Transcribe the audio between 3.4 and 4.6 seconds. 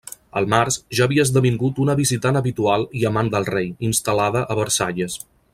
rei, instal·lada